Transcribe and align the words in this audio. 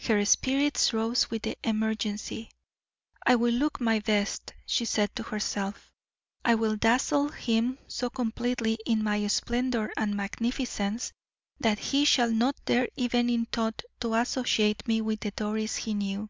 Her 0.00 0.22
spirits 0.26 0.92
rose 0.92 1.30
with 1.30 1.44
the 1.44 1.56
emergency. 1.64 2.50
"I 3.24 3.36
will 3.36 3.54
look 3.54 3.80
my 3.80 4.00
best," 4.00 4.52
she 4.66 4.84
said 4.84 5.16
to 5.16 5.22
herself; 5.22 5.90
"I 6.44 6.56
will 6.56 6.76
dazzle 6.76 7.30
him 7.30 7.78
so 7.88 8.10
completely 8.10 8.76
in 8.84 9.02
my 9.02 9.26
splendor 9.28 9.90
and 9.96 10.14
magnificence 10.14 11.10
that 11.58 11.78
he 11.78 12.04
shall 12.04 12.30
not 12.30 12.62
dare 12.66 12.88
even 12.96 13.30
in 13.30 13.46
thought 13.46 13.80
to 14.00 14.12
associate 14.14 14.86
me 14.86 15.00
with 15.00 15.20
the 15.20 15.30
Doris 15.30 15.76
he 15.76 15.94
knew." 15.94 16.28